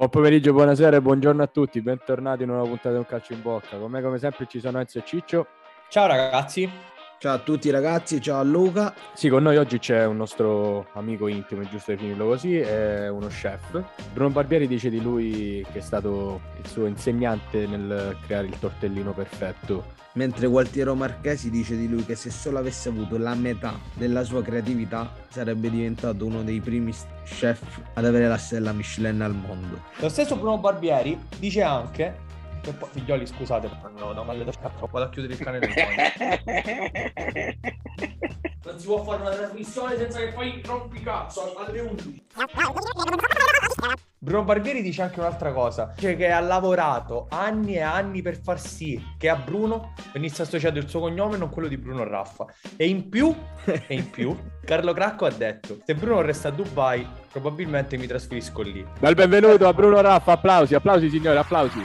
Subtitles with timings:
[0.00, 1.82] Buon pomeriggio, buonasera e buongiorno a tutti.
[1.82, 3.76] Bentornati in una puntata di Un Calcio in Bocca.
[3.76, 5.46] Con me, come sempre, ci sono Enzo e Ciccio.
[5.90, 6.66] Ciao ragazzi.
[7.18, 8.94] Ciao a tutti ragazzi, ciao a Luca.
[9.12, 13.26] Sì, con noi oggi c'è un nostro amico intimo, è giusto definirlo così, è uno
[13.26, 13.84] chef.
[14.14, 19.12] Bruno Barbieri dice di lui che è stato il suo insegnante nel creare il tortellino
[19.12, 19.84] perfetto.
[20.14, 24.42] Mentre Gualtiero Marchesi dice di lui che se solo avesse avuto la metà della sua
[24.42, 26.92] creatività sarebbe diventato uno dei primi
[27.24, 27.62] chef
[27.94, 29.82] ad avere la stella Michelin al mondo.
[29.98, 32.28] Lo stesso Bruno Barbieri dice anche
[32.60, 35.70] che poi, figlioli, scusate, no, no, vado a chiudere il cane del
[38.64, 42.26] Non si può fare una trasmissione senza che poi rompi cazzo alle 11.
[44.22, 48.60] Bruno Barbieri dice anche un'altra cosa, cioè che ha lavorato anni e anni per far
[48.60, 52.44] sì che a Bruno venisse associato il suo cognome e non quello di Bruno Raffa.
[52.76, 53.34] E in più,
[53.64, 58.60] e in più, Carlo Cracco ha detto, se Bruno resta a Dubai, probabilmente mi trasferisco
[58.60, 58.84] lì.
[58.98, 61.80] Bel benvenuto a Bruno Raffa, applausi, applausi signori, applausi.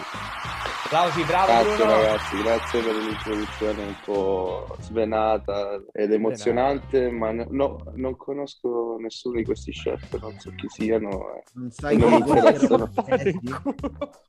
[0.95, 1.91] Applausi, bravo Grazie Bruno.
[1.91, 9.35] ragazzi, grazie per l'introduzione un po' svenata ed emozionante, ma no- no, non conosco nessuno
[9.35, 11.35] di questi chef, non so chi siano.
[11.35, 11.43] eh.
[11.55, 12.89] Non sai Non mi chi interessano.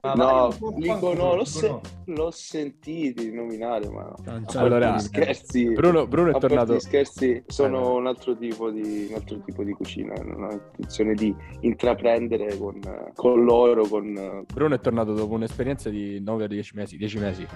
[0.03, 2.25] Ma No, li conosco, l'ho, se- Bruno.
[2.25, 4.15] l'ho sentiti nominare, ma
[4.55, 6.75] Allora, scherzi, Bruno, Bruno è tornato...
[6.75, 7.95] gli scherzi sono Allora.
[7.95, 12.81] un altro tipo di, un altro tipo di cucina, non ho intenzione di intraprendere con,
[13.15, 17.47] con loro, con Bruno è tornato dopo un'esperienza di 9-10 mesi, 10 mesi,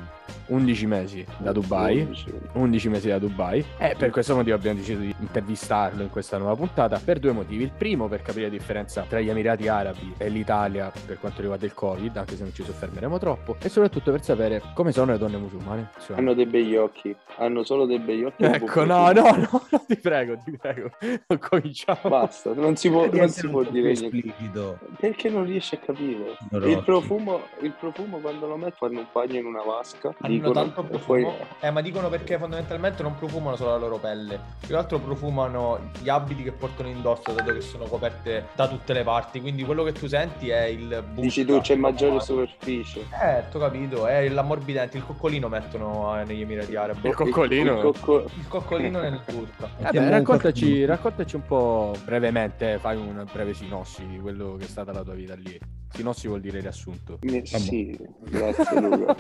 [0.47, 2.09] 11 mesi da Dubai.
[2.53, 6.57] 11 mesi da Dubai e per questo motivo abbiamo deciso di intervistarlo in questa nuova
[6.57, 7.63] puntata per due motivi.
[7.65, 11.67] Il primo per capire la differenza tra gli Emirati Arabi e l'Italia per quanto riguarda
[11.67, 14.40] il Covid, anche se non ci soffermeremo troppo, e soprattutto per sapere
[14.75, 15.91] come sono le donne musulmane.
[15.97, 16.19] Insomma.
[16.19, 18.45] Hanno dei begli occhi, hanno solo dei begli occhi.
[18.45, 20.91] Ecco, no, no, no, no, ti prego, ti prego.
[21.27, 22.01] Non cominciamo.
[22.09, 24.05] Basta, non si può, non si può dire niente.
[24.05, 24.79] esplicito.
[24.99, 26.37] Perché non riesci a capire?
[26.51, 30.15] Il profumo, il profumo quando lo metto fanno un bagno in una vasca.
[30.19, 33.99] Hanno dicono, tanto profumo, poi eh, ma dicono perché fondamentalmente non profumano solo la loro
[33.99, 38.69] pelle, più che altro profumano gli abiti che portano indosso, dato che sono coperte da
[38.69, 39.41] tutte le parti.
[39.41, 41.21] Quindi quello che tu senti è il busta.
[41.21, 43.07] dici tu c'è maggiore superficie.
[43.23, 47.09] Eh, ho capito, è l'ammorbidente, il coccolino mettono eh, negli Emirati Arabi.
[47.09, 47.75] Il coccolino.
[47.77, 49.21] Il cocco- Il coccolino nel.
[49.27, 54.65] Vabbè, Mettiamo un raccontaci, raccontaci un po' brevemente, fai una breve sinossi di quello che
[54.65, 55.59] è stata la tua vita lì.
[55.93, 57.19] Sinossi vuol dire riassunto.
[57.23, 57.99] Mi- Sì,
[58.29, 59.17] grazie Luca.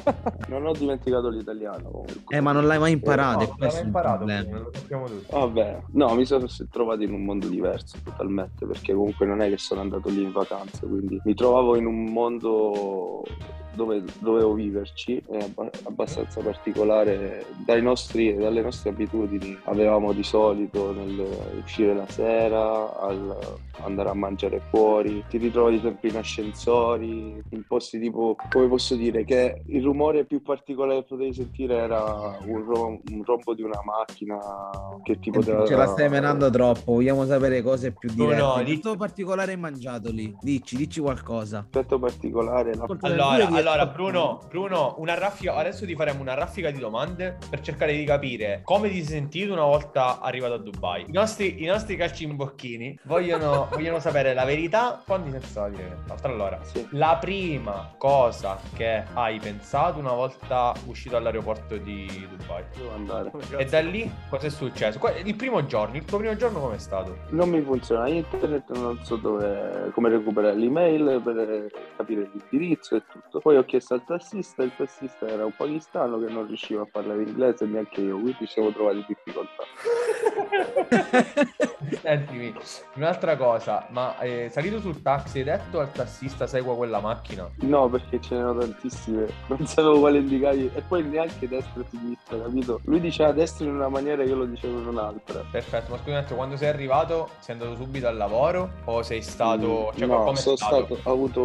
[0.48, 2.22] non ho dimenticato l'italiano comunque.
[2.28, 5.26] Eh, ma non l'hai mai imparato, No, è l'abbiamo questo il imparato, lo sappiamo tutti.
[5.32, 9.58] Vabbè, no, mi sono trovato in un mondo diverso totalmente perché comunque non è che
[9.58, 13.24] sono andato lì in vacanza, quindi mi trovavo in un mondo
[13.80, 19.58] dove dovevo viverci, è abba- abbastanza particolare dai nostri, dalle nostre abitudini.
[19.64, 21.26] Avevamo di solito nel
[21.62, 27.98] uscire la sera, al andare a mangiare fuori, ti ritrovi sempre in ascensori, in posti
[27.98, 33.00] tipo, come posso dire, che il rumore più particolare che potevi sentire era un, rom-
[33.10, 34.38] un rombo di una macchina
[35.02, 35.64] che ti poteva...
[35.64, 38.42] Ce la stai menando troppo, vogliamo sapere cose più No, dirette.
[38.42, 40.36] no, Che lì- tuo particolare hai mangiato lì?
[40.38, 41.58] Dici, dici qualcosa.
[41.60, 46.78] aspetto particolare la- Allora, allora Bruno, Bruno, una raffica, adesso ti faremo una raffica di
[46.78, 51.04] domande per cercare di capire come ti sei sentito una volta arrivato a Dubai.
[51.08, 56.32] I nostri, i nostri calcimbocchini vogliono, vogliono sapere la verità quando senza dire nient'altro.
[56.32, 56.86] Allora, Sì.
[56.90, 62.64] la prima cosa che hai pensato una volta uscito dall'aeroporto di Dubai.
[62.76, 63.30] devo andare.
[63.56, 64.98] E da lì cosa è successo?
[65.24, 67.18] Il primo giorno, il tuo primo giorno com'è stato?
[67.30, 73.38] Non mi funziona internet, non so dove, come recuperare l'email per capire l'indirizzo e tutto.
[73.40, 77.22] Poi ho chiesto al tassista, il tassista era un pakistano che non riusciva a parlare
[77.22, 79.64] inglese neanche io, quindi ci siamo trovati in difficoltà.
[81.98, 82.54] Sentimi,
[82.94, 87.48] un'altra cosa, ma eh, salito sul taxi hai detto al tassista segua quella macchina?
[87.60, 92.38] No, perché ce n'erano tantissime, non sapevo quale indicare e poi neanche destra e sinistra,
[92.38, 92.80] capito?
[92.84, 95.42] Lui diceva destra in una maniera e io lo dicevo in un'altra.
[95.50, 99.22] Perfetto, ma scusa un attimo, quando sei arrivato sei andato subito al lavoro o sei
[99.22, 99.92] stato...
[99.96, 100.84] Cioè, Mm, no, come sono stato?
[100.94, 101.40] stato, ho avuto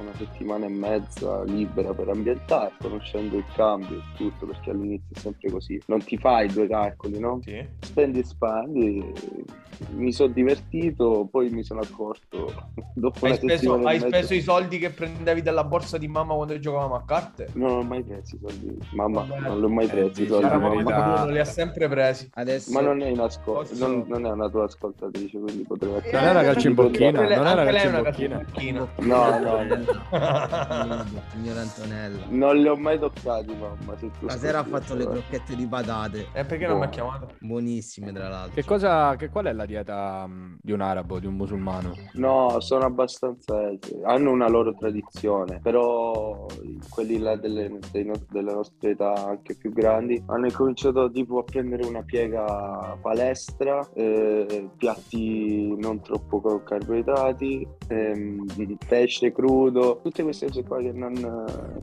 [0.00, 5.18] una settimana e mezza libera per ambientare, conoscendo il cambio e tutto, perché all'inizio è
[5.18, 5.80] sempre così.
[5.86, 7.40] Non ti fai due calcoli, no?
[7.42, 7.66] Sì.
[7.80, 9.12] Spendi e spandi,
[9.90, 12.52] mi sono divertito, poi mi sono accorto
[12.94, 16.94] dopo Hai, speso, hai speso i soldi che prendevi dalla borsa di mamma quando giocavamo
[16.94, 17.48] a carte?
[17.54, 19.40] Non ho mai preso i soldi, mamma, Vabbè.
[19.48, 20.44] non li ho mai Eh, presi i dici soldi.
[20.48, 21.02] la Mamma verità.
[21.14, 22.30] Bruno li ha sempre presi.
[22.34, 25.90] Adesso Ma non è, in ascol- Posso- non, non è una tua ascoltatrice, quindi potrei
[25.90, 28.44] Non è una calcimbocchina, Anche lei- non è una una calcimbocchina.
[28.44, 28.88] calcimbocchina.
[28.98, 29.64] No, no,
[30.84, 31.04] no.
[31.32, 32.18] Signora Antonella.
[32.28, 33.96] Non li ho mai toccati, mamma.
[33.98, 36.28] se tu Stasera ha fatto le crocchette di patate.
[36.32, 37.28] E perché non mi ha chiamato?
[37.40, 38.54] Buonissime, tra l'altro.
[38.54, 41.94] Che cosa, che, qual è la dieta mh, di un arabo, di un musulmano.
[42.14, 43.70] No, sono abbastanza.
[44.04, 46.46] Hanno una loro tradizione, però
[46.88, 51.42] quelli là delle, dei no- delle nostre età anche più grandi hanno incominciato tipo a
[51.44, 58.46] prendere una piega palestra, eh, piatti non troppo carboidrati, ehm,
[58.86, 61.12] pesce crudo, tutte queste cose qua che, non,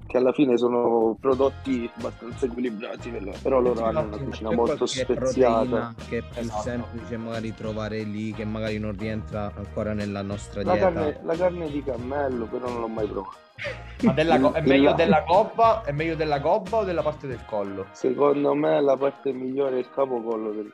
[0.08, 3.10] che alla fine sono prodotti abbastanza equilibrati,
[3.42, 5.14] però- loro hanno una cucina molto speziata.
[5.20, 6.62] proteina che è più Esatto.
[6.62, 7.74] semplice magari trovare
[8.04, 10.92] lì, che magari non rientra ancora nella nostra La dieta.
[10.92, 13.38] carne, la carne di cammello, però non l'ho mai provata.
[14.04, 15.84] Ma della è meglio della gobba?
[15.84, 17.88] È meglio della gobba o della parte del collo?
[17.92, 20.74] Secondo me la parte migliore è il capocollo del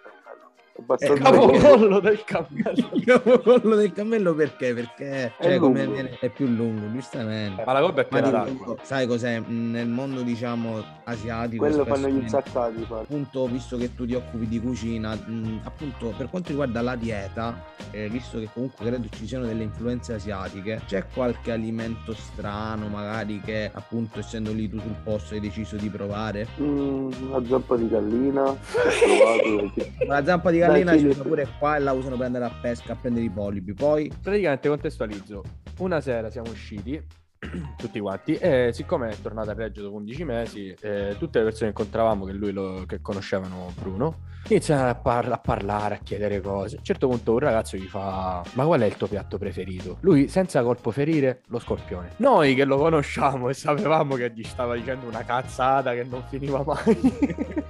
[0.73, 2.89] È Eh, abbastanza Capocollo del cammello.
[2.93, 4.73] Il capocollo del cammello perché?
[4.73, 7.63] Perché È cioè, viene- è più lungo, giustamente.
[7.65, 8.75] Ma la gobba è piena d'acqua.
[8.81, 9.39] sai cos'è?
[9.39, 12.85] Mm, Nel mondo, diciamo, asiatico, Quello fanno gli insaccati.
[12.89, 17.61] appunto, visto che tu ti occupi di cucina, mh, appunto, per quanto riguarda la dieta,
[17.91, 23.41] eh, visto che comunque credo ci siano delle influenze asiatiche, c'è qualche alimento strano, magari
[23.43, 26.47] che appunto, essendo lì tu sul posto, hai deciso di provare?
[26.61, 28.43] Mm, una zappa di gallina.
[28.51, 31.11] Ho provato perché- La zampa di gallina Filippo.
[31.11, 33.73] usa pure qua e la usano per andare a pesca, a prendere i polipi.
[33.73, 35.43] Poi, Praticamente contestualizzo.
[35.79, 37.01] Una sera siamo usciti
[37.75, 41.71] tutti quanti e siccome è tornato a Reggio dopo 11 mesi, eh, tutte le persone
[41.71, 46.41] che incontravamo che lui lo, che conoscevano Bruno iniziano a, par- a parlare, a chiedere
[46.41, 46.75] cose.
[46.75, 49.97] A un certo punto un ragazzo gli fa: Ma qual è il tuo piatto preferito?
[50.01, 52.11] Lui, senza colpo ferire, lo scorpione.
[52.17, 56.63] Noi che lo conosciamo e sapevamo che gli stava dicendo una cazzata che non finiva
[56.65, 56.99] mai.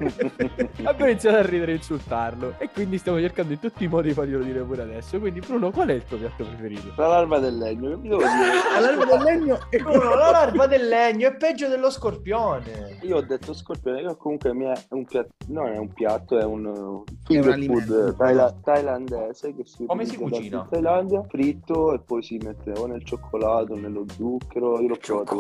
[0.84, 2.56] Abbiamo iniziato a ridere e insultarlo.
[2.58, 5.20] E quindi stiamo cercando in tutti i modi di farglielo dire pure adesso.
[5.20, 6.94] Quindi, Bruno, qual è il tuo piatto preferito?
[6.96, 8.60] La larva del legno, che vi devo dire?
[8.76, 12.98] all'alba del legno Bruno, la larva del legno è peggio dello scorpione.
[13.02, 16.44] Io ho detto scorpione, che comunque mi è un piatto, non è un piatto, è
[16.44, 20.60] un uh, È un finger food thaila- thailandese che si Come si cucina?
[20.62, 24.80] In Thailandia, fritto e poi si mette o nel cioccolato, nello zucchero.
[24.82, 25.40] Io l'ho provato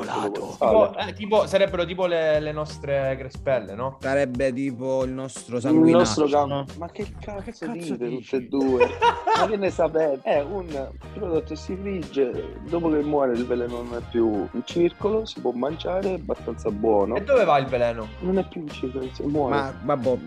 [0.57, 3.97] Tipo, eh, tipo- sarebbero tipo le, le nostre crespelle, no?
[3.99, 6.53] sarebbe tipo il nostro Il sanguinaccio, nostro campo.
[6.53, 6.65] no?
[6.77, 8.87] Ma che cazzo, che cazzo dite tutte e due?
[9.37, 10.21] Ma che ne sapete?
[10.23, 15.25] È un prodotto si frigge, dopo che muore il veleno non è più in circolo,
[15.25, 17.15] si può mangiare, è abbastanza buono.
[17.15, 18.07] E dove va il veleno?
[18.19, 19.55] Non è più in circolo, si muore.
[19.55, 20.17] Ma vabbè,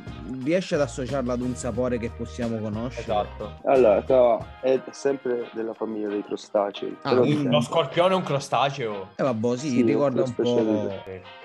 [0.43, 3.03] riesce ad associarlo ad un sapore che possiamo conoscere?
[3.03, 3.53] Esatto.
[3.65, 6.97] Allora, no, è sempre della famiglia dei crostacei.
[7.03, 7.13] Ah.
[7.13, 9.09] Lo scorpione è un crostaceo.
[9.17, 10.93] Eh vabbè, sì, Sì, ricorda un po'...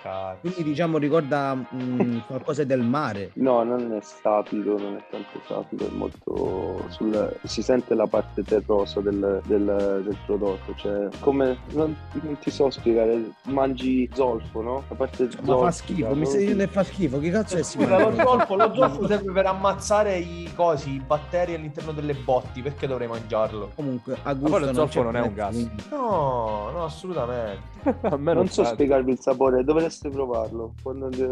[0.02, 0.40] cazzo.
[0.42, 3.32] Quindi diciamo ricorda mh, qualcosa del mare.
[3.36, 7.38] No, non è sapido, non è tanto sapido, è molto sul...
[7.44, 12.70] si sente la parte terrosa del, del- del prodotto, cioè come non, non ti so
[12.70, 14.84] spiegare, mangi zolfo, no?
[14.90, 17.98] La parte Ma fa schifo, mi stai dicendo che fa schifo, che cazzo è Scusa,
[18.00, 22.62] lo zolfo, lo zolfo serve per ammazzare i cosi, i batteri all'interno delle botti.
[22.62, 23.72] Perché dovrei mangiarlo?
[23.76, 25.70] Comunque, a poi gusto lo non zolfo c'è non è un gas.
[25.90, 27.78] No, no, assolutamente.
[28.02, 30.74] A me Non so spiegarvi il sapore, dovreste provarlo.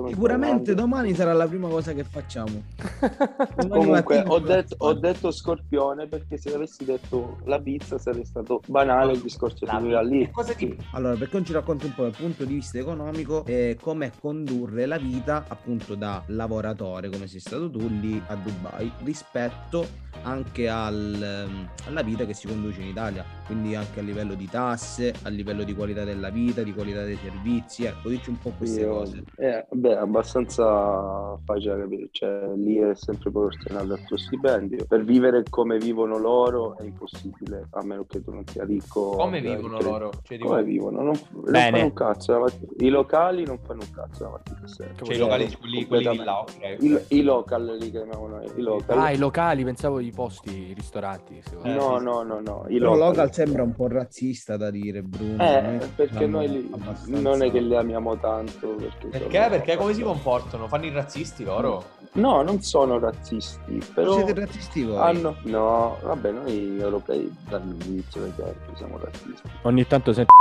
[0.09, 2.63] Sicuramente domani sarà la prima cosa che facciamo.
[3.69, 9.13] Comunque ho detto, ho detto scorpione perché se avessi detto la pizza sarebbe stato banale
[9.13, 10.29] il discorso La finirà lì.
[10.57, 10.77] Ti...
[10.93, 14.85] Allora, per non ci racconti un po' dal punto di vista economico eh, come condurre
[14.87, 21.67] la vita appunto da lavoratore, come sei stato tu lì a Dubai, rispetto anche al,
[21.85, 25.63] alla vita che si conduce in Italia, quindi anche a livello di tasse, a livello
[25.63, 29.23] di qualità della vita, di qualità dei servizi, ecco, dici un po' queste Io- cose.
[29.37, 34.85] Eh, beh, abbastanza facile da capire, cioè lì è sempre proporzionale al tuo stipendio.
[34.85, 39.11] Per vivere come vivono loro è impossibile, a meno che tu non sia ricco.
[39.11, 40.11] Come vivono loro?
[40.23, 41.01] Cioè, Come vivono?
[41.01, 41.69] Non, non Bene.
[41.71, 42.45] fanno un cazzo.
[42.79, 44.93] I locali non fanno un cazzo la mattina a sera.
[45.01, 46.75] cioè, i locali, quelli, quelli di là, ok.
[46.79, 48.97] I, i local li chiamavano i local.
[48.99, 51.41] Ah, i locali, pensavo i posti, i ristoranti.
[51.43, 52.97] secondo Eh, no, sì, no, no, no, i local.
[52.99, 55.43] local sembra un po' razzista da dire, Bruno.
[55.43, 58.69] Eh, Noi perché noi li- abbastanza- non è che li amiamo tanto.
[58.69, 59.37] Perché, Perché?
[59.37, 60.67] sono Perché come si comportano?
[60.67, 61.83] Fanno i razzisti loro?
[62.13, 64.97] No, non sono razzisti, però Siete razzisti voi?
[64.97, 65.35] hanno...
[65.43, 69.47] No, vabbè, noi europei dall'inizio dei tempi siamo razzisti.
[69.63, 70.33] Ogni tanto sento.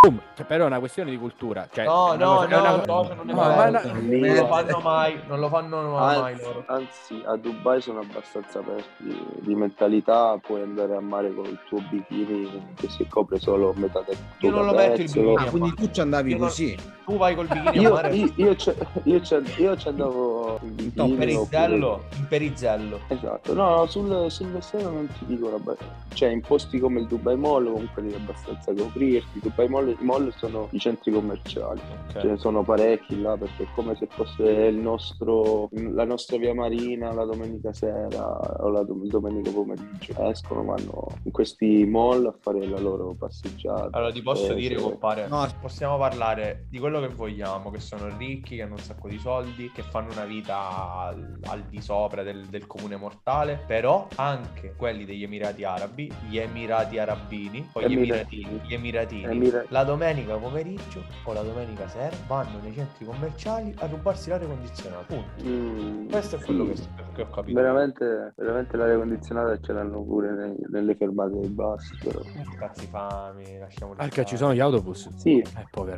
[0.00, 0.20] Boom.
[0.36, 1.66] Cioè, però è una questione di cultura.
[1.72, 4.46] Cioè, No, è una no, cosa- è no, una- no, non Ma- ma- Non lo
[4.46, 6.64] fanno mai, non lo fanno mai Anzi, loro.
[6.66, 11.80] anzi, a Dubai sono abbastanza aperti di, mentalità, puoi andare a mare con il tuo
[11.90, 15.34] bikini che si copre solo metà del tuo Io non lo metto il bikini.
[15.36, 16.78] Ah, quindi tu ci andavi Io non- così.
[17.04, 18.14] Tu vai col bikini a Io, mare?
[18.14, 18.74] io, io, ci-
[19.04, 23.00] io ci- io ci andavo in No, bikini Perizello, oppure- in Perizello.
[23.08, 25.74] Esatto, no, no, sul, sul vestito non ti dico roba.
[26.12, 29.40] Cioè, in posti come il Dubai Mall comunque devi abbastanza coprirti.
[29.40, 31.80] Dubai Mall, i mall sono i centri commerciali.
[32.08, 32.20] Ok.
[32.20, 36.54] Ce ne sono parecchi là perché è come se fosse il nostro, la nostra via
[36.54, 40.14] marina la domenica sera o la dom- domenica pomeriggio.
[40.28, 43.96] Escono, vanno in questi mall a fare la loro passeggiata.
[43.96, 44.82] Allora ti posso Eh, dire, sì.
[44.82, 45.46] compare, No.
[45.60, 49.70] possiamo parlare di quello che vogliamo, che sono ricchi, che hanno un sacco di soldi,
[49.72, 55.04] che fanno una vita al, al di sopra del, del comune mortale, però anche quelli
[55.04, 58.42] degli Emirati Arabi, gli Emirati Arabini, o gli Emiratini.
[58.42, 63.74] Emiratini, gli Emiratini, Emira- la domenica pomeriggio o la domenica sera vanno nei centri commerciali
[63.78, 65.04] a rubarsi l'aria condizionata.
[65.14, 65.44] Punto.
[65.44, 66.82] Mm, Questo è quello sì.
[66.96, 67.60] che, che ho capito.
[67.60, 71.96] Veramente, veramente l'aria condizionata ce l'hanno pure nei- nelle fermate dei bus.
[72.02, 72.20] Però.
[72.58, 75.08] Cazzi fami, lasciamo Anche ci sono gli autobus.
[75.16, 75.44] Sì, Eh,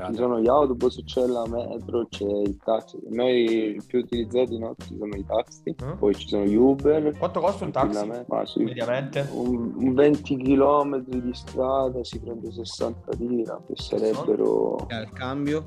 [0.06, 2.98] ci sono gli autobus, c'è la metro, c'è il taxi.
[3.08, 4.74] Noi più utilizzati no?
[4.78, 5.92] ci sono i taxi, Mm?
[5.98, 7.16] poi ci sono gli Uber.
[7.16, 8.10] Quanto costa un taxi?
[8.26, 9.28] Ma sui- Mediamente?
[9.32, 15.64] Un, un 20 km di strada si prende 60 lira, che sarebbero Al cambio.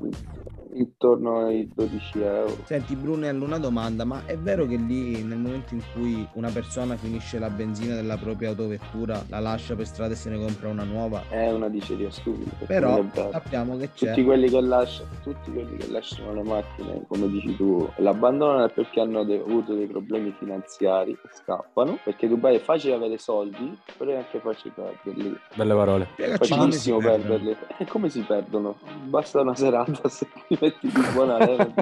[0.74, 2.56] Intorno ai 12 euro.
[2.64, 6.96] Senti Brunello, una domanda, ma è vero che lì nel momento in cui una persona
[6.96, 10.84] finisce la benzina della propria autovettura, la lascia per strada e se ne compra una
[10.84, 11.22] nuova?
[11.28, 12.50] È una diceria stupida.
[12.66, 14.24] Però sappiamo che Tutti c'è.
[14.24, 19.00] quelli che, lasciano, tutti quelli che lasciano le macchine, come dici tu, l'abbandonano è perché
[19.00, 21.98] hanno de- avuto dei problemi finanziari e scappano.
[22.02, 25.36] Perché Dubai è facile avere soldi, però è anche facile perderli.
[25.54, 26.08] Belle parole.
[26.16, 27.56] È facilissimo perderli.
[27.78, 28.76] E come si perdono?
[29.04, 31.72] Basta una serata se ti metti di buona leva.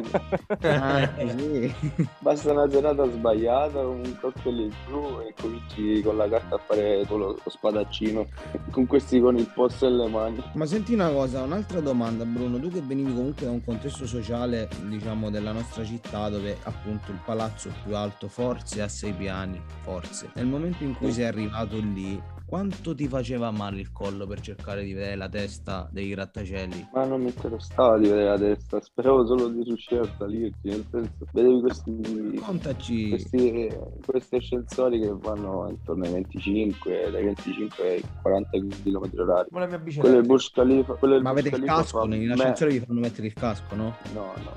[0.62, 1.74] Ah, sì.
[2.18, 7.04] Basta una serata sbagliata, un cocktail in più e cominci con la carta a fare
[7.08, 8.26] lo, lo spadaccino.
[8.70, 10.42] Con questi con il posto nelle mani.
[10.54, 14.68] Ma senti una cosa, un'altra domanda Bruno, tu che venivi comunque da un contesto sociale,
[14.88, 20.30] diciamo, della nostra città dove appunto il palazzo più alto forse ha sei piani, forse.
[20.34, 22.20] Nel momento in cui sei arrivato lì,
[22.56, 26.88] quanto ti faceva male il collo per cercare di vedere la testa dei grattacieli?
[26.92, 30.84] Ma non mi interessava di vedere la testa, speravo solo di riuscire a salirci, nel
[30.90, 33.08] senso, vedevi questi, Contaci.
[33.08, 38.50] questi, questi ascensori che vanno intorno ai 25, dai 25 ai 40
[38.82, 39.48] km orari.
[39.48, 40.10] Come la mia Quello bicicletta.
[40.18, 41.98] del Burj Khalifa, quello del Ma Burj avete il casco?
[42.00, 43.94] fa Negli me- ascensori vi fanno mettere il casco, no?
[44.12, 44.52] No, no,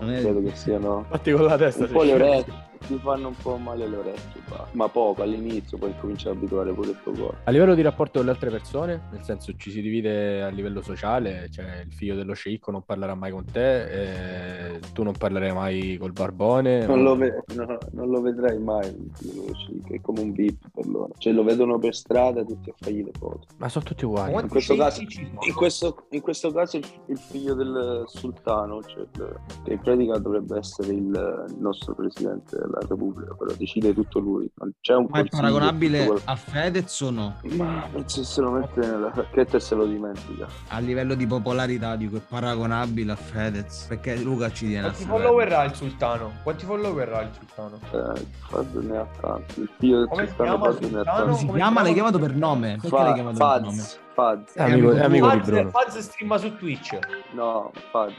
[0.00, 2.52] Non no, è- credo che siano Infatti con la testa un po' le orecchie,
[2.86, 4.66] ti fanno un po' male le orecchie, va.
[4.72, 7.36] ma poco all'inizio, poi cominci ad abituare pure il tuo corpo.
[7.44, 10.82] A livello di rapporto con le altre persone, nel senso ci si divide a livello
[10.82, 15.52] sociale, cioè il figlio dello sceicco non parlerà mai con te, eh, tu non parlerai
[15.52, 16.86] mai col barbone.
[16.86, 20.32] Non lo, ve- no, non lo vedrai mai, il figlio dello sceicco, è come un
[20.32, 21.10] VIP per loro.
[21.18, 23.46] Cioè lo vedono per strada tutti a fargli le foto.
[23.58, 24.32] Ma sono tutti uguali.
[24.34, 29.38] In questo caso, in questo, in questo caso il, il figlio del sultano, cioè il-
[29.64, 34.50] che in pratica dovrebbe essere il, il nostro presidente della Repubblica, però decide tutto lui.
[34.56, 37.36] Non c'è un Ma è paragonabile quello- a Fedez o no?
[37.56, 40.46] Ma penso che se lo mette nella sacchetta e se lo dimentica.
[40.68, 45.02] A livello di popolarità dico è paragonabile a Fedez perché Luca ci tiene a Quanti
[45.02, 45.22] saperlo.
[45.26, 46.32] follower ha il sultano?
[46.42, 47.78] Quanti follower ha il sultano?
[47.90, 49.60] Eh, Fad ne ha tanti.
[49.60, 51.34] Il figlio del Come si sultano Fad ne ha tanti.
[51.38, 51.82] si chiama?
[51.82, 51.92] L'hai chiama?
[51.92, 52.78] chiamato per nome?
[52.80, 53.76] Perché l'hai Fa- chiamato per nome?
[53.76, 54.52] Faz, Faz.
[54.54, 55.70] È amico, è amico di Faz, Bruno.
[55.70, 56.98] Faz streama su Twitch.
[57.32, 58.12] No, Faz,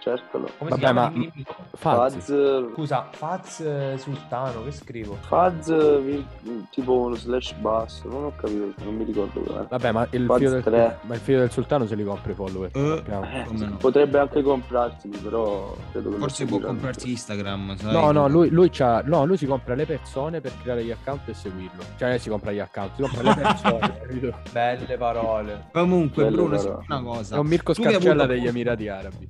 [0.00, 0.48] cercalo.
[0.58, 1.10] Come Vabbè, si chiama?
[1.10, 1.30] ma-.
[1.76, 2.20] Fazzi.
[2.20, 5.16] Faz, Scusa, Faz eh, sultano, che scrivo?
[5.20, 6.26] Faz, vi-
[6.70, 9.66] tipo uno slash basso, non ho capito, non mi ricordo bene.
[9.68, 12.34] Vabbè, ma il, Faz figlio del, ma il figlio del sultano se li compra i
[12.34, 12.70] follower.
[12.72, 13.24] Eh, sappiamo.
[13.24, 13.76] Eh, no?
[13.76, 17.92] Potrebbe anche comprarsi, però credo che lo Forse può comprarsi Instagram, sai?
[17.92, 21.28] No, no, lui, lui, c'ha- no, lui si compra le persone per creare gli account
[21.28, 21.82] e seguirlo.
[21.96, 24.42] Cioè, non si compra gli account, si compra le persone.
[24.52, 25.66] Belle parole.
[25.72, 27.36] Comunque, Bello, Bruno, senti una cosa.
[27.36, 29.28] È un Mirko Scarcella degli Emirati Arabi.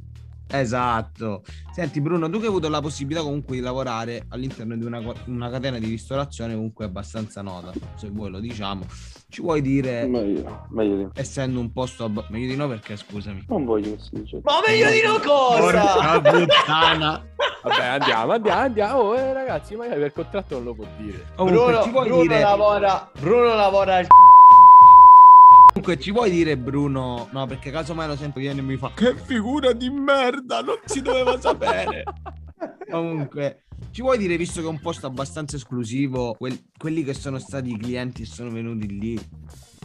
[0.51, 1.43] Esatto.
[1.73, 5.51] Senti, Bruno, tu che hai avuto la possibilità comunque di lavorare all'interno di una, una
[5.51, 8.85] catena di ristorazione comunque abbastanza nota, se vuoi lo diciamo,
[9.29, 11.11] ci vuoi dire, Meglio, meglio di no.
[11.15, 12.05] essendo un posto...
[12.05, 13.45] abba- meglio di no perché, scusami.
[13.49, 14.41] Non voglio che si dice.
[14.43, 15.61] Ma meglio di no cosa?
[15.61, 17.27] Porca puttana.
[17.63, 18.99] Vabbè, andiamo, andiamo, andiamo.
[19.01, 21.27] Oh, eh, ragazzi, magari per contratto non lo può dire.
[21.37, 22.41] Comunque, Bruno, ci vuoi Bruno dire...
[22.41, 23.11] lavora.
[23.21, 24.07] Bruno lavora al
[25.73, 27.29] Comunque ci vuoi dire Bruno?
[27.31, 31.01] No, perché casomai lo sento viene e mi fa Che figura di merda, non si
[31.03, 32.03] doveva sapere.
[32.91, 37.39] Comunque, ci vuoi dire, visto che è un posto abbastanza esclusivo, quel- quelli che sono
[37.39, 39.19] stati i clienti e sono venuti lì,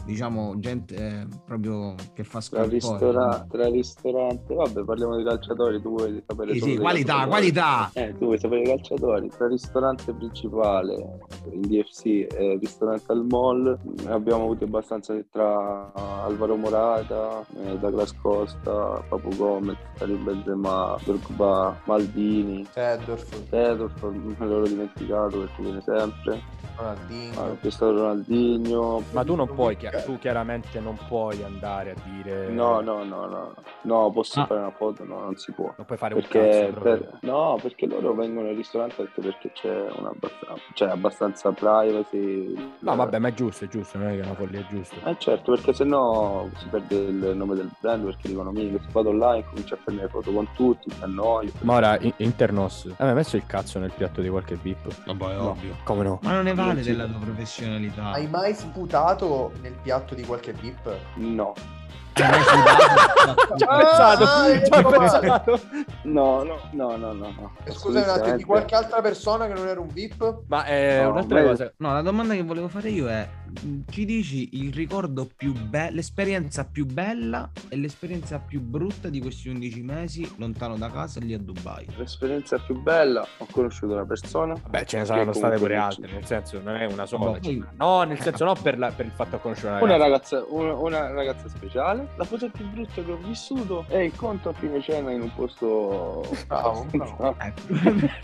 [0.06, 2.70] diciamo gente eh, proprio che fa Tra, scorpore.
[2.70, 7.90] ristora- tra ristorante, vabbè, parliamo di calciatori, tu vuoi sapere Sì, solo sì, qualità, qualità.
[7.94, 9.30] Eh, tu vuoi sapere i calciatori?
[9.30, 11.20] Tra ristorante principale,
[11.52, 19.04] in DFC e ristorante al mall, abbiamo avuto abbastanza tra Alvaro Morata, eh, Douglas Costa,
[19.08, 26.42] Papu Gomez, Karim Benzema, Drogba, Maldini, Seddorf, Tedorf, me l'ero dimenticato perché viene sempre,
[26.76, 27.42] Ronaldinho.
[27.42, 32.48] ah, stato Ronaldinho, Ma tu non puoi, chi- tu chiaramente non puoi andare a dire...
[32.50, 34.46] no, no, no, no, no, posso Ah.
[34.46, 35.04] fare una foto?
[35.04, 35.74] No, non si può.
[35.76, 36.98] Non puoi fare un Perché cazzo proprio.
[36.98, 42.72] per- no, perché loro vengono al ristorante anche perché c'è una abbast- cioè, abbastanza privacy.
[42.80, 44.96] No, vabbè, ma è giusto, è giusto, non è che è una follia, è giusto.
[45.06, 49.10] Eh certo, perché sennò si perde il nome del brand perché dicono mica se vado
[49.10, 51.52] online comincio a prendere foto con tutti, mi annoio.
[51.62, 55.06] Ma ora, in- Internos, hai mai messo il cazzo nel piatto di qualche VIP?
[55.06, 55.50] Vabbè, è No.
[55.50, 55.76] ovvio.
[55.84, 56.20] Come no?
[56.24, 58.12] Ma non ne vale Non della tua professionalità.
[58.12, 60.98] Hai mai sputato nel piatto di qualche VIP?
[61.16, 61.54] No?
[62.14, 65.60] Ci ho pensato, ah, ci ho ecco pensato.
[66.04, 67.14] no, no, no, no, no.
[67.14, 67.52] no.
[67.64, 68.46] Eh, Scusa un attimo, di Assolutamente.
[68.46, 70.42] qualche altra persona che non era un VIP?
[70.48, 71.74] Ma è No, un'altra beh, cosa.
[71.78, 73.28] No, la domanda che volevo fare io è:
[73.90, 79.50] ci dici il ricordo più bello, l'esperienza più bella e l'esperienza più brutta di questi
[79.50, 81.88] 11 mesi lontano da casa lì a Dubai?
[81.98, 84.56] L'esperienza più bella, ho conosciuto una persona.
[84.70, 87.32] Beh, ce ne saranno state pure altre, nel senso, non è una sola.
[87.32, 89.98] Boh, poi- No, nel senso, non per, la- per il fatto di conoscere una Una
[89.98, 90.36] ragazza.
[90.38, 92.03] ragazza, una, una ragazza speciale.
[92.16, 95.34] La cosa più brutta che ho vissuto è il conto a fine cena in un
[95.36, 96.26] posto.
[96.48, 97.36] Bravo, bravo.
[97.40, 97.62] Ecco,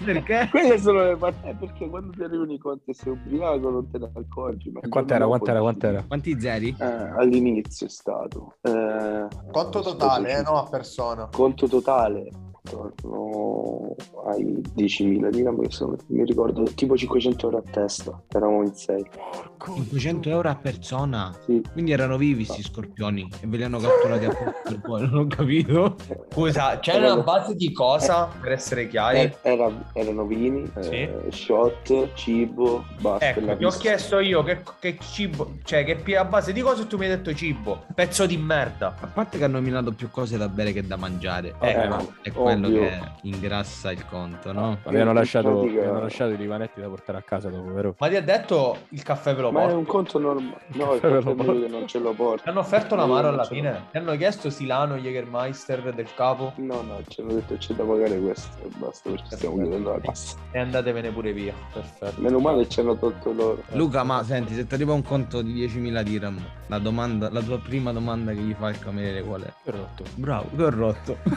[0.04, 0.48] perché?
[0.50, 1.54] Quelle sono le parti.
[1.60, 4.70] Perché quando ti arrivano i conti e sei ubriaco non te ne accorgi.
[4.72, 6.04] ma E quant'era, quant'era, quant'era?
[6.08, 6.76] Quanti zeri?
[6.80, 8.56] Eh, all'inizio è stato.
[8.62, 11.28] Eh, Conto totale, eh, no a persona.
[11.32, 12.30] Conto totale.
[12.70, 13.96] Torno
[14.28, 19.06] ai 10.000 dirham che sono, mi ricordo tipo 500 euro a testa eravamo in 6
[19.76, 21.36] 500 euro a persona.
[21.46, 21.62] sì.
[21.72, 24.30] Quindi erano vivi sti scorpioni e ve li hanno catturati a
[24.64, 25.96] per poi, non ho capito.
[26.32, 29.20] Scusa, c'è una base di cosa, per essere chiari?
[29.20, 34.98] Eh, era- erano vini eh, shot cibo basta Ecco, ti ho chiesto io che, che
[35.00, 38.96] cibo, cioè che a base di cosa tu mi hai detto cibo, pezzo di merda.
[39.00, 41.56] A parte che ha nominato più cose da bere che da mangiare.
[41.60, 42.32] Eh, Eh, ma- è
[42.68, 44.78] quello che ingrassa il conto, no?
[44.84, 47.96] Avevano in lasciato, lasciato i divanetti da portare a casa dopo, vero?
[48.00, 49.78] Ma ti ha detto il caffè ve lo ma è porto?
[49.78, 51.60] un conto normale no il caffè è meglio porto.
[51.62, 53.86] che non ce lo porto Ti hanno offerto l'amaro alla fine?
[53.92, 56.54] Ti hanno chiesto Silano Jägermeister del capo?
[56.58, 60.00] no no ci hanno detto c'è da pagare questo e basta perché stiamo chiudendo la
[60.00, 61.54] cassa E andatevene pure via.
[61.74, 62.22] Perfetto.
[62.22, 65.54] meno male ci hanno tolto loro Luca, ma senti, se ti arriva un conto di
[65.68, 69.54] 10.000 dirham, la domanda, la tua prima domanda che gli fa il cameriere qual è?
[69.64, 70.04] Che rotto.
[70.16, 71.18] Bravo, che ho rotto.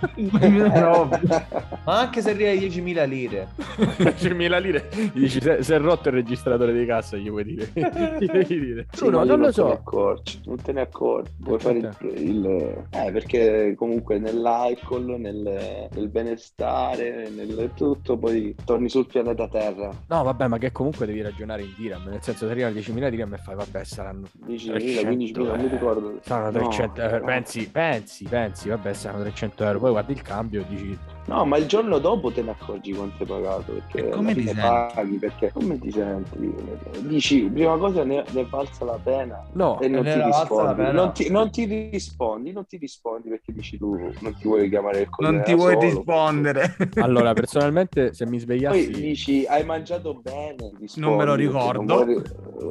[1.84, 3.48] Ma anche se arriva ai 10.000 lire.
[3.56, 4.88] 10.000 lire.
[5.12, 7.70] Gli dici, se, se è rotto il registratore di cassa, gli vuoi dire.
[8.18, 8.86] Gli devi dire.
[8.92, 9.72] Sì, Bruno, ma non lo te ne so.
[9.72, 11.30] accorgi, non te ne accorgi.
[11.38, 12.06] Vuoi fare il, Perché?
[12.20, 19.90] il- Eh, perché comunque nell'alcol, nel, nel benestare, nel tutto, poi torni sul pianeta Terra.
[20.08, 22.04] No, vabbè, ma che comunque devi ragionare in dirham.
[22.08, 25.64] Nel senso, se arrivano 10.000 dirham e fai, vabbè, saranno 10.000, 300, 15.000, non mi
[25.66, 25.68] eh.
[25.68, 26.18] ricordo.
[26.22, 27.18] Saranno No, 300 euro.
[27.18, 27.24] no.
[27.24, 29.78] Pensi, pensi, pensi, vabbè, saranno 300 euro.
[29.78, 33.22] Poi guardi il cambio e dici, No, ma il giorno dopo te ne accorgi quanto
[33.22, 33.72] hai pagato.
[33.72, 34.60] Perché E come ti senti?
[34.60, 36.54] paghi, perché come ti senti?
[37.02, 39.40] Dici, prima cosa ne, ne valsa la pena.
[39.54, 43.78] no, E non ti rispondi, non ti, non ti rispondi, non ti rispondi perché dici
[43.78, 45.80] tu non ti vuoi chiamare il Non ti vuoi solo.
[45.80, 46.76] rispondere.
[47.00, 48.90] allora, personalmente, se mi Poi svegliassi...
[48.90, 51.82] dici hai mangiato bene, rispondi, Non me lo ricordo.
[51.82, 52.22] Non, vuoi-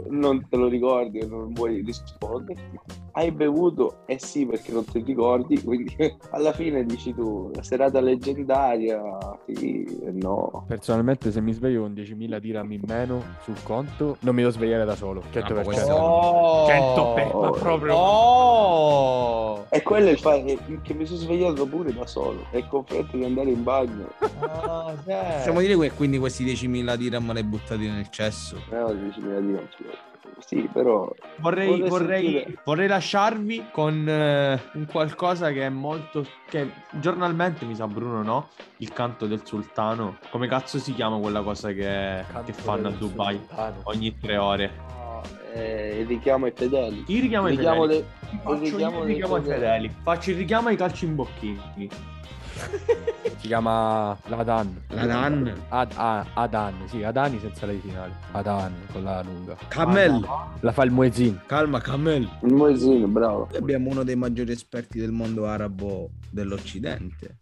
[0.09, 2.79] non te lo ricordi, non vuoi risponderti.
[3.11, 3.97] Hai bevuto?
[4.05, 5.95] Eh sì, perché non ti ricordi, quindi
[6.31, 9.01] alla fine dici tu, la serata leggendaria,
[9.47, 10.65] sì e no.
[10.67, 14.85] Personalmente, se mi sveglio con 10.000 dirham in meno sul conto, non mi devo svegliare
[14.85, 15.21] da solo.
[15.31, 15.53] 100%.
[15.53, 16.67] ma questo- Oh!
[16.67, 17.95] 100 per, ma proprio.
[17.95, 19.65] Oh!
[19.69, 22.83] E quello è il fatto che- che mi sono svegliato pure da solo, e con
[22.85, 24.07] fretta di andare in bagno.
[24.99, 25.13] Sì.
[25.35, 28.57] Possiamo dire che quindi questi 10.000 dirham li hai buttati nel cesso.
[28.71, 29.97] No, 10.000 di non ci vedo.
[30.45, 36.25] Sì, però Vorrei, Vorrei vorrei- lasciarvi con eh, un qualcosa che è molto.
[36.49, 38.49] che giornalmente mi sa Bruno, no?
[38.77, 40.17] Il canto del sultano.
[40.29, 43.39] Come cazzo si chiama quella cosa che, che fanno a Dubai
[43.83, 44.71] ogni tre ore?
[45.53, 47.03] eh, il richiamo ai fedeli.
[47.07, 47.87] Il richiamo ai fedeli.
[47.87, 48.05] dei-
[48.43, 49.59] Faccio il richiamo il richiamo ai fedeli.
[49.61, 49.95] fedeli.
[50.03, 51.89] Faccio il richiamo ai calci in bocchini.
[53.39, 54.81] Si chiama Ladan.
[54.89, 55.53] La Dan.
[55.69, 58.13] Ad, ah, Adan, sì, Adani senza la I finale.
[58.31, 59.55] Adan con la lunga.
[59.69, 60.27] Camel.
[60.59, 61.41] La fa il Muezzin.
[61.45, 62.29] Calma, Camel.
[62.43, 63.47] Il Moesino, bravo.
[63.51, 67.37] Noi abbiamo uno dei maggiori esperti del mondo arabo dell'Occidente.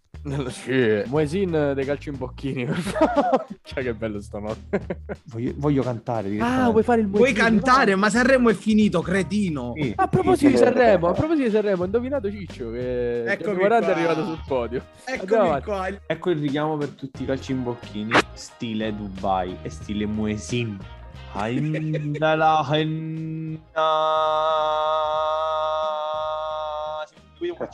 [0.49, 1.03] Sì.
[1.07, 3.45] Muesin dei calci in bocchini, per favore.
[3.63, 4.81] Cioè, che bello sto notte.
[5.25, 6.37] Voglio, voglio cantare.
[6.39, 7.43] Ah, vuoi fare il Vuoi Muesin?
[7.43, 7.91] cantare?
[7.91, 7.99] Vai.
[7.99, 9.73] Ma Sanremo è finito, cretino.
[9.75, 9.93] Sì.
[9.95, 10.63] A proposito di Sì.
[10.63, 14.83] Sanremo, a proposito di Sanremo, ho indovinato Ciccio che Eccomi è arrivato sul podio.
[15.05, 15.87] Eccomi qua.
[16.05, 18.11] Ecco il richiamo per tutti i calcimbocchini.
[18.33, 20.77] Stile Dubai e stile Muesin.
[27.37, 27.67] Seguito un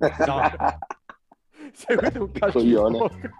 [0.00, 0.78] all'enda.
[1.72, 2.98] Seguite un calcio in Coglione.
[2.98, 3.30] bocca.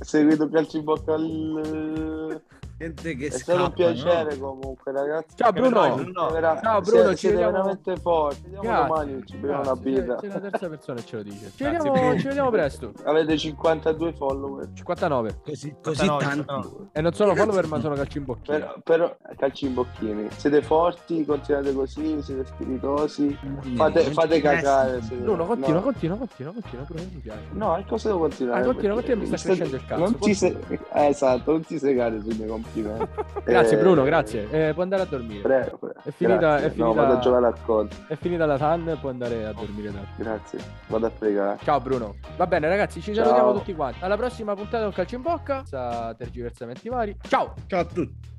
[0.00, 2.42] Seguito calcio in bocca al...
[2.82, 4.56] Gente che È stato un scappa, piacere no?
[4.56, 5.36] comunque ragazzi.
[5.36, 5.94] Ciao Bruno.
[5.94, 6.30] Bruno.
[6.30, 8.34] Vera- Ciao, Bruno, siete, ci siete vediamo- veramente forti.
[8.36, 8.86] Ci vediamo Grazie.
[8.88, 10.14] domani, ci beviamo una birra.
[10.16, 11.36] C'è la terza persona che ce lo dice.
[11.36, 12.18] Ci Grazie, vediamo, Bruno.
[12.18, 12.92] ci vediamo presto.
[13.04, 14.68] Avete 52 follower.
[14.74, 15.40] 59.
[15.44, 16.44] Così, così no, tanti.
[16.48, 16.88] no.
[16.90, 18.56] E non sono follower, ma sono calci in bocchina.
[18.58, 20.28] Però, però calci in bocchini.
[20.36, 23.38] Siete forti, continuate così, siete spiritosi.
[23.76, 24.98] Fate, fate cagare.
[24.98, 25.82] Bruno, continua, no.
[25.82, 27.40] continua, continua, continua, Bruno, mi piace.
[27.52, 28.60] No, e cosa devo continuare?
[28.60, 30.58] Ah, continua, continua, mi sta crescendo il cazzo, Non ti se...
[30.68, 33.08] eh, esatto, non ti segare sui miei complimenti.
[33.44, 34.48] Grazie Eh, Bruno, grazie.
[34.68, 35.42] Eh, può andare a dormire.
[35.42, 36.00] Prego, prego.
[36.02, 36.66] È finita- Grazie.
[36.66, 37.92] è finita- No, vado a giocare a COD.
[38.08, 40.00] È finita la TAN, può andare a dormire da.
[40.16, 40.58] Grazie.
[40.88, 41.58] Vado a pregare.
[41.62, 42.14] Ciao Bruno.
[42.36, 43.24] Va bene ragazzi, ci Ciao.
[43.24, 43.98] salutiamo tutti quanti.
[44.02, 45.62] Alla prossima puntata con calcio in bocca.
[45.64, 47.16] Sa tergiversamenti vari.
[47.28, 47.54] Ciao.
[47.66, 48.30] Ciao a tutti.